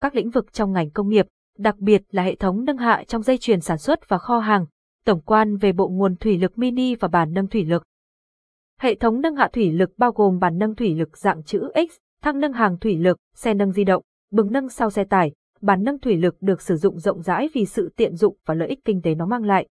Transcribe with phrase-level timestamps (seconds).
[0.00, 1.26] các lĩnh vực trong ngành công nghiệp,
[1.58, 4.66] đặc biệt là hệ thống nâng hạ trong dây chuyền sản xuất và kho hàng,
[5.04, 7.82] tổng quan về bộ nguồn thủy lực mini và bàn nâng thủy lực.
[8.80, 11.96] Hệ thống nâng hạ thủy lực bao gồm bàn nâng thủy lực dạng chữ X,
[12.22, 15.82] thang nâng hàng thủy lực, xe nâng di động, bừng nâng sau xe tải, bàn
[15.82, 18.84] nâng thủy lực được sử dụng rộng rãi vì sự tiện dụng và lợi ích
[18.84, 19.68] kinh tế nó mang lại.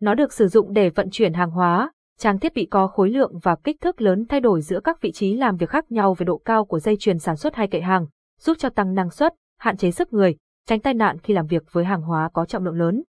[0.00, 3.38] Nó được sử dụng để vận chuyển hàng hóa, trang thiết bị có khối lượng
[3.42, 6.24] và kích thước lớn thay đổi giữa các vị trí làm việc khác nhau về
[6.24, 8.06] độ cao của dây chuyền sản xuất hay kệ hàng,
[8.40, 10.36] giúp cho tăng năng suất, hạn chế sức người,
[10.66, 13.02] tránh tai nạn khi làm việc với hàng hóa có trọng lượng lớn.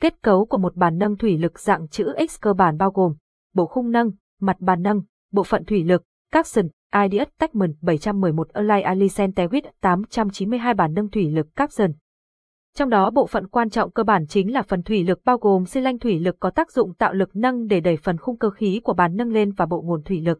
[0.00, 3.14] Kết cấu của một bàn nâng thủy lực dạng chữ X cơ bản bao gồm
[3.54, 4.10] bộ khung nâng,
[4.40, 5.02] mặt bàn nâng,
[5.32, 6.02] bộ phận thủy lực,
[6.32, 6.68] các capson,
[7.02, 11.94] IDS Techman 711 Align Alicent Tewit 892 bàn nâng thủy lực các dần.
[12.76, 15.66] Trong đó bộ phận quan trọng cơ bản chính là phần thủy lực bao gồm
[15.66, 18.50] xi lanh thủy lực có tác dụng tạo lực nâng để đẩy phần khung cơ
[18.50, 20.38] khí của bàn nâng lên và bộ nguồn thủy lực.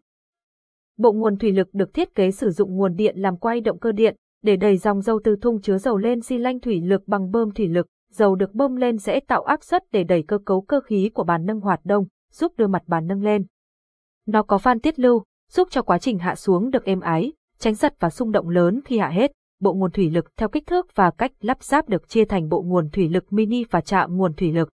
[0.97, 3.91] Bộ nguồn thủy lực được thiết kế sử dụng nguồn điện làm quay động cơ
[3.91, 7.31] điện để đẩy dòng dầu từ thùng chứa dầu lên xi lanh thủy lực bằng
[7.31, 10.61] bơm thủy lực, dầu được bơm lên sẽ tạo áp suất để đẩy cơ cấu
[10.61, 13.45] cơ khí của bàn nâng hoạt động, giúp đưa mặt bàn nâng lên.
[14.25, 17.75] Nó có van tiết lưu, giúp cho quá trình hạ xuống được êm ái, tránh
[17.75, 19.31] giật và xung động lớn khi hạ hết.
[19.61, 22.61] Bộ nguồn thủy lực theo kích thước và cách lắp ráp được chia thành bộ
[22.61, 24.69] nguồn thủy lực mini và trạm nguồn thủy lực.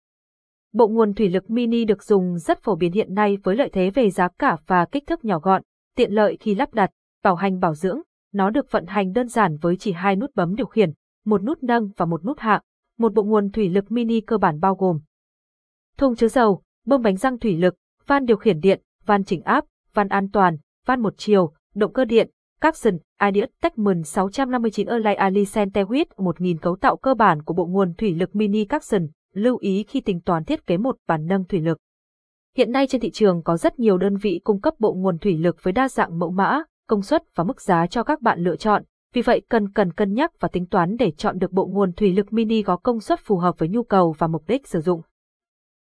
[0.74, 3.90] Bộ nguồn thủy lực mini được dùng rất phổ biến hiện nay với lợi thế
[3.90, 5.62] về giá cả và kích thước nhỏ gọn,
[5.96, 6.92] tiện lợi khi lắp đặt,
[7.24, 8.02] bảo hành bảo dưỡng.
[8.34, 10.92] Nó được vận hành đơn giản với chỉ hai nút bấm điều khiển,
[11.26, 12.62] một nút nâng và một nút hạ.
[12.98, 15.00] Một bộ nguồn thủy lực mini cơ bản bao gồm
[15.98, 17.76] thùng chứa dầu, bơm bánh răng thủy lực,
[18.08, 22.06] van điều khiển điện, van chỉnh áp, van an toàn, van một chiều, động cơ
[22.06, 22.30] điện,
[22.62, 27.94] capson, Ideas Techman 659 Erlai Ali Centewit 1000 cấu tạo cơ bản của bộ nguồn
[27.94, 31.62] thủy lực mini capson, lưu ý khi tính toán thiết kế một bản nâng thủy
[31.62, 31.78] lực.
[32.56, 35.38] Hiện nay trên thị trường có rất nhiều đơn vị cung cấp bộ nguồn thủy
[35.38, 38.56] lực với đa dạng mẫu mã, công suất và mức giá cho các bạn lựa
[38.56, 41.94] chọn, vì vậy cần cần cân nhắc và tính toán để chọn được bộ nguồn
[41.94, 44.82] thủy lực mini có công suất phù hợp với nhu cầu và mục đích sử
[44.82, 45.02] dụng.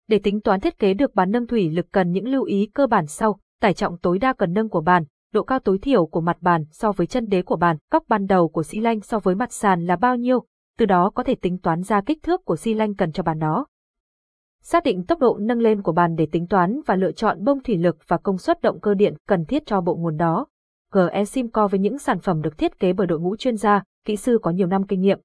[0.08, 2.86] Để tính toán thiết kế được bàn nâng thủy lực cần những lưu ý cơ
[2.86, 6.20] bản sau, tải trọng tối đa cần nâng của bàn, độ cao tối thiểu của
[6.20, 9.18] mặt bàn so với chân đế của bàn, góc ban đầu của xi lanh so
[9.18, 10.44] với mặt sàn là bao nhiêu,
[10.78, 13.38] từ đó có thể tính toán ra kích thước của xi lanh cần cho bàn
[13.38, 13.66] đó.
[14.62, 17.62] Xác định tốc độ nâng lên của bàn để tính toán và lựa chọn bông
[17.62, 20.46] thủy lực và công suất động cơ điện cần thiết cho bộ nguồn đó.
[20.92, 24.16] GE Simco với những sản phẩm được thiết kế bởi đội ngũ chuyên gia, kỹ
[24.16, 25.18] sư có nhiều năm kinh nghiệm.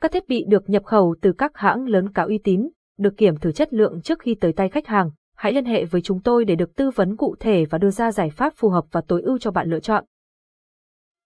[0.00, 2.68] Các thiết bị được nhập khẩu từ các hãng lớn có uy tín,
[2.98, 5.10] được kiểm thử chất lượng trước khi tới tay khách hàng.
[5.36, 8.12] Hãy liên hệ với chúng tôi để được tư vấn cụ thể và đưa ra
[8.12, 10.04] giải pháp phù hợp và tối ưu cho bạn lựa chọn.